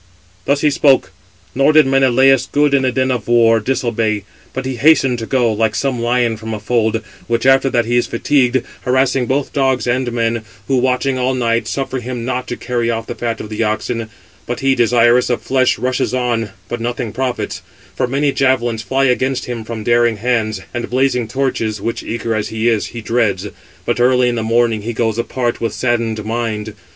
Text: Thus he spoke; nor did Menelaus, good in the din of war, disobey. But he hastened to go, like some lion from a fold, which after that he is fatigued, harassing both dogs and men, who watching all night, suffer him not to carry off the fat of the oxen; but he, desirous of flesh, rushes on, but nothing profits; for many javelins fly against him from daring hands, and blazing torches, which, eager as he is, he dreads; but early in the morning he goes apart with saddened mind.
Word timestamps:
Thus 0.45 0.61
he 0.61 0.71
spoke; 0.71 1.11
nor 1.53 1.71
did 1.73 1.85
Menelaus, 1.85 2.47
good 2.47 2.73
in 2.73 2.81
the 2.81 2.91
din 2.91 3.11
of 3.11 3.27
war, 3.27 3.59
disobey. 3.59 4.23
But 4.51 4.65
he 4.65 4.77
hastened 4.77 5.19
to 5.19 5.27
go, 5.27 5.53
like 5.53 5.75
some 5.75 6.01
lion 6.01 6.37
from 6.37 6.55
a 6.55 6.59
fold, 6.59 7.03
which 7.27 7.45
after 7.45 7.69
that 7.69 7.85
he 7.85 7.97
is 7.97 8.07
fatigued, 8.07 8.63
harassing 8.81 9.27
both 9.27 9.53
dogs 9.53 9.85
and 9.85 10.11
men, 10.11 10.43
who 10.67 10.77
watching 10.77 11.19
all 11.19 11.35
night, 11.35 11.67
suffer 11.67 11.99
him 11.99 12.25
not 12.25 12.47
to 12.47 12.57
carry 12.57 12.89
off 12.89 13.05
the 13.05 13.13
fat 13.13 13.39
of 13.41 13.49
the 13.49 13.61
oxen; 13.63 14.09
but 14.47 14.61
he, 14.61 14.73
desirous 14.73 15.29
of 15.29 15.43
flesh, 15.43 15.77
rushes 15.77 16.15
on, 16.15 16.49
but 16.67 16.79
nothing 16.81 17.11
profits; 17.13 17.61
for 17.95 18.07
many 18.07 18.31
javelins 18.31 18.81
fly 18.81 19.03
against 19.03 19.45
him 19.45 19.63
from 19.63 19.83
daring 19.83 20.17
hands, 20.17 20.61
and 20.73 20.89
blazing 20.89 21.27
torches, 21.27 21.79
which, 21.79 22.01
eager 22.01 22.33
as 22.33 22.47
he 22.47 22.67
is, 22.67 22.87
he 22.87 23.01
dreads; 23.01 23.49
but 23.85 23.99
early 23.99 24.29
in 24.29 24.33
the 24.33 24.41
morning 24.41 24.81
he 24.81 24.93
goes 24.93 25.19
apart 25.19 25.61
with 25.61 25.73
saddened 25.73 26.25
mind. 26.25 26.73